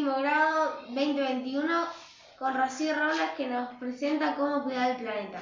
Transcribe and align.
séptimo 0.00 0.18
grado 0.18 0.76
2021 0.88 1.68
con 2.38 2.56
Rocío 2.56 2.94
Robles 2.94 3.30
que 3.36 3.46
nos 3.48 3.74
presenta 3.74 4.34
cómo 4.34 4.64
cuidar 4.64 4.92
el 4.92 4.96
planeta. 4.96 5.40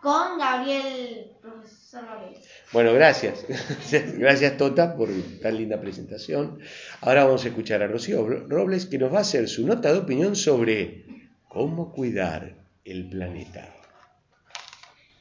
Con 0.00 0.38
Gabriel, 0.38 1.32
profesor 1.42 2.06
Gabriel. 2.06 2.40
Bueno, 2.72 2.94
gracias. 2.94 3.44
Gracias 4.16 4.56
Tota 4.56 4.96
por 4.96 5.10
tan 5.42 5.58
linda 5.58 5.78
presentación. 5.78 6.60
Ahora 7.02 7.24
vamos 7.24 7.44
a 7.44 7.48
escuchar 7.48 7.82
a 7.82 7.88
Rocío 7.88 8.26
Robles 8.48 8.86
que 8.86 8.96
nos 8.96 9.12
va 9.12 9.18
a 9.18 9.20
hacer 9.20 9.46
su 9.46 9.66
nota 9.66 9.92
de 9.92 9.98
opinión 9.98 10.36
sobre 10.36 11.04
cómo 11.48 11.92
cuidar 11.92 12.54
el 12.86 13.10
planeta. 13.10 13.68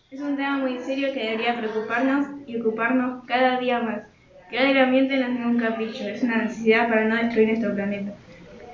Es 0.10 0.22
un 0.22 0.38
tema 0.38 0.60
muy 0.60 0.80
serio 0.80 1.14
que 1.14 1.20
debería 1.20 1.58
preocuparnos 1.58 2.48
y 2.48 2.62
ocuparnos 2.62 3.26
cada 3.26 3.60
día 3.60 3.82
más. 3.82 4.19
Crear 4.50 4.66
el 4.66 4.78
ambiente 4.80 5.16
no 5.18 5.26
es 5.28 5.46
un 5.46 5.60
capricho, 5.60 6.08
es 6.08 6.24
una 6.24 6.44
necesidad 6.44 6.90
para 6.90 7.06
no 7.06 7.16
destruir 7.16 7.50
nuestro 7.50 7.76
planeta, 7.76 8.14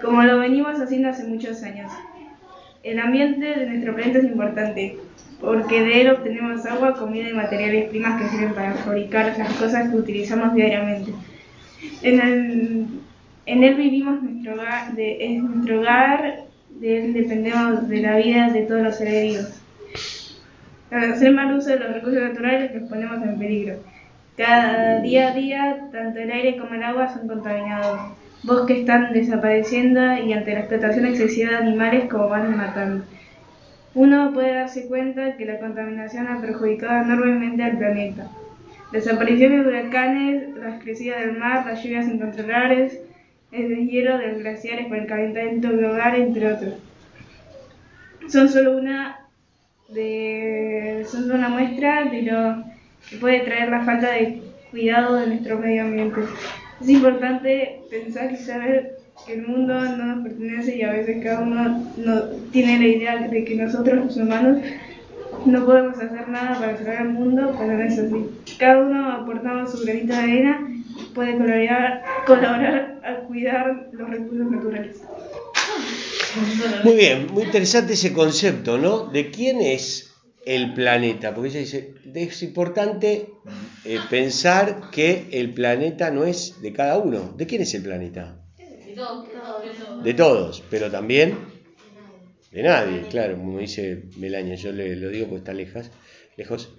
como 0.01 0.23
lo 0.23 0.39
venimos 0.39 0.79
haciendo 0.79 1.09
hace 1.09 1.27
muchos 1.27 1.61
años. 1.63 1.91
El 2.81 2.97
ambiente 2.97 3.45
de 3.45 3.65
nuestro 3.65 3.93
planeta 3.93 4.19
es 4.19 4.25
importante, 4.25 4.97
porque 5.41 5.81
de 5.81 6.01
él 6.01 6.11
obtenemos 6.11 6.65
agua, 6.65 6.95
comida 6.95 7.29
y 7.29 7.33
materiales 7.33 7.89
primas 7.89 8.21
que 8.21 8.29
sirven 8.29 8.53
para 8.53 8.73
fabricar 8.75 9.37
las 9.37 9.53
cosas 9.55 9.89
que 9.89 9.97
utilizamos 9.97 10.53
diariamente. 10.53 11.11
En, 12.03 13.01
él 13.45 13.75
vivimos 13.75 14.23
nuestro 14.23 14.53
hogar, 14.53 14.93
es 14.97 15.43
nuestro 15.43 15.81
hogar, 15.81 16.45
de 16.69 17.05
él 17.05 17.13
dependemos 17.13 17.89
de 17.89 18.01
la 18.01 18.15
vida 18.15 18.49
de 18.49 18.61
todos 18.61 18.81
los 18.81 18.95
seres 18.95 19.23
vivos. 19.23 19.61
Al 20.91 21.11
hacer 21.11 21.33
mal 21.33 21.53
uso 21.53 21.69
de 21.69 21.79
los 21.79 21.93
recursos 21.93 22.21
naturales 22.21 22.73
nos 22.73 22.89
ponemos 22.89 23.21
en 23.21 23.37
peligro. 23.37 23.94
Cada 24.37 24.99
día 24.99 25.29
a 25.29 25.33
día, 25.33 25.87
tanto 25.93 26.19
el 26.19 26.29
aire 26.29 26.57
como 26.57 26.73
el 26.75 26.83
agua 26.83 27.13
son 27.13 27.27
contaminados. 27.27 28.11
Bosques 28.43 28.79
están 28.79 29.13
desapareciendo 29.13 30.17
y 30.17 30.33
ante 30.33 30.53
la 30.53 30.59
explotación 30.59 31.05
excesiva 31.05 31.51
de 31.51 31.57
animales 31.57 32.09
como 32.09 32.27
van 32.27 32.55
matando. 32.55 33.05
Uno 33.93 34.33
puede 34.33 34.53
darse 34.53 34.87
cuenta 34.87 35.37
que 35.37 35.45
la 35.45 35.57
contaminación 35.59 36.27
ha 36.27 36.41
perjudicado 36.41 37.03
enormemente 37.03 37.63
al 37.63 37.77
planeta. 37.77 38.29
Desaparición 38.91 39.53
de 39.53 39.69
huracanes, 39.69 40.55
la 40.57 40.79
crecida 40.79 41.19
del 41.21 41.37
mar, 41.37 41.65
las 41.65 41.81
lluvias 41.81 42.07
incontrolables, 42.07 42.99
el 43.53 43.69
deshielo 43.69 44.17
de 44.17 44.27
los 44.27 44.39
glaciares 44.39 44.87
por 44.87 44.97
el 44.97 45.07
calentamiento 45.07 45.69
global, 45.69 46.15
entre 46.15 46.53
otros. 46.53 46.73
Son 48.27 48.49
solo 48.49 48.77
una 48.77 49.21
de, 49.87 51.05
son 51.07 51.31
una 51.31 51.47
muestra 51.47 52.03
de 52.05 52.21
lo 52.23 52.74
que 53.09 53.17
puede 53.17 53.41
traer 53.41 53.69
la 53.69 53.83
falta 53.83 54.11
de 54.11 54.41
cuidado 54.71 55.15
de 55.15 55.27
nuestro 55.27 55.59
medio 55.59 55.83
ambiente. 55.83 56.21
Es 56.81 56.89
importante 56.89 57.81
pensar 57.89 58.31
y 58.31 58.37
saber 58.37 58.97
que 59.25 59.33
el 59.33 59.47
mundo 59.47 59.73
no 59.73 60.15
nos 60.15 60.23
pertenece 60.23 60.75
y 60.75 60.81
a 60.83 60.91
veces 60.91 61.23
cada 61.23 61.41
uno 61.41 61.93
no 61.97 62.21
tiene 62.51 62.79
la 62.79 62.87
idea 62.87 63.27
de 63.27 63.45
que 63.45 63.55
nosotros 63.55 64.05
los 64.05 64.17
humanos 64.17 64.57
no 65.45 65.65
podemos 65.65 65.97
hacer 65.97 66.27
nada 66.27 66.59
para 66.59 66.77
salvar 66.77 67.01
el 67.01 67.09
mundo, 67.09 67.55
pero 67.57 67.73
no 67.73 67.83
es 67.83 67.97
así. 67.97 68.25
Cada 68.57 68.79
uno 68.79 69.11
aportamos 69.11 69.71
su 69.71 69.85
granito 69.85 70.13
de 70.13 70.19
arena 70.19 70.67
y 70.99 71.13
puede 71.13 71.37
colaborar, 71.37 72.03
colaborar 72.25 73.01
a 73.03 73.15
cuidar 73.27 73.89
los 73.91 74.09
recursos 74.09 74.51
naturales. 74.51 75.01
Muy 76.83 76.95
bien, 76.95 77.27
muy 77.31 77.43
interesante 77.43 77.93
ese 77.93 78.11
concepto, 78.11 78.77
¿no? 78.77 79.05
¿De 79.05 79.29
quién 79.29 79.61
es 79.61 80.14
el 80.45 80.73
planeta? 80.73 81.33
Porque 81.33 81.49
ella 81.49 81.59
dice, 81.59 81.95
es 82.13 82.43
importante 82.43 83.29
eh, 83.83 83.99
pensar 84.09 84.89
que 84.91 85.27
el 85.31 85.53
planeta 85.53 86.11
no 86.11 86.23
es 86.23 86.61
de 86.61 86.71
cada 86.71 86.97
uno. 86.97 87.33
¿De 87.35 87.45
quién 87.45 87.63
es 87.63 87.73
el 87.73 87.83
planeta? 87.83 88.41
De 90.01 90.13
todos, 90.13 90.63
pero 90.69 90.89
también 90.91 91.37
de 92.51 92.63
nadie, 92.63 93.01
claro, 93.09 93.35
como 93.35 93.59
dice 93.59 94.03
Melania, 94.17 94.55
yo 94.55 94.71
le 94.71 94.95
lo 94.95 95.09
digo 95.09 95.25
porque 95.27 95.39
está 95.39 95.53
lejos. 95.53 95.91
lejos. 96.37 96.73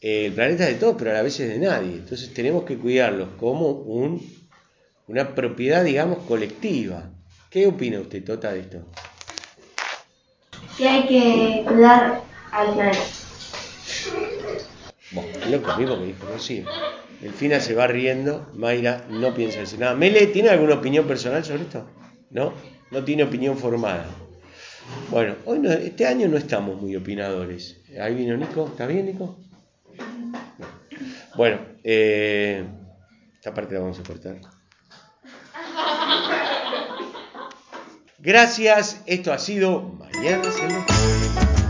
el 0.00 0.32
planeta 0.32 0.64
es 0.64 0.74
de 0.74 0.80
todos, 0.80 0.96
pero 0.98 1.12
a 1.12 1.14
la 1.14 1.22
vez 1.22 1.40
es 1.40 1.48
de 1.48 1.58
nadie. 1.58 1.92
Entonces 1.92 2.34
tenemos 2.34 2.64
que 2.64 2.76
cuidarlos 2.76 3.30
como 3.38 3.70
un, 3.70 4.20
una 5.06 5.34
propiedad, 5.34 5.84
digamos, 5.84 6.18
colectiva. 6.24 7.10
¿Qué 7.48 7.66
opina 7.66 8.00
usted, 8.00 8.24
Tota, 8.24 8.52
de 8.52 8.60
esto? 8.60 8.86
Que 10.76 10.88
hay 10.88 11.06
que 11.06 11.64
cuidar 11.66 12.31
al 12.52 12.74
planeta. 12.74 13.00
Bueno, 15.10 15.46
mismo 15.78 15.98
que 15.98 16.06
dijo 16.06 16.26
Rocío. 16.26 16.64
Elfina 17.22 17.60
se 17.60 17.74
va 17.74 17.86
riendo, 17.86 18.50
Mayra 18.54 19.04
no 19.08 19.34
piensa 19.34 19.60
decir 19.60 19.78
nada. 19.78 19.94
Mele, 19.94 20.26
¿tiene 20.28 20.50
alguna 20.50 20.74
opinión 20.74 21.06
personal 21.06 21.44
sobre 21.44 21.62
esto? 21.62 21.88
¿No? 22.30 22.52
No 22.90 23.04
tiene 23.04 23.24
opinión 23.24 23.56
formada. 23.56 24.06
Bueno, 25.10 25.36
hoy 25.44 25.60
este 25.66 26.06
año 26.06 26.28
no 26.28 26.36
estamos 26.36 26.80
muy 26.80 26.96
opinadores. 26.96 27.80
Ahí 28.00 28.14
vino 28.14 28.36
Nico. 28.36 28.66
¿Está 28.66 28.86
bien, 28.86 29.06
Nico? 29.06 29.38
Bueno, 31.36 31.60
eh, 31.84 32.64
esta 33.34 33.54
parte 33.54 33.74
la 33.74 33.80
vamos 33.80 33.98
a 34.00 34.02
cortar. 34.02 34.40
Gracias, 38.18 39.02
esto 39.06 39.32
ha 39.32 39.38
sido 39.38 39.82
Mañana 39.82 40.44
se 40.44 41.61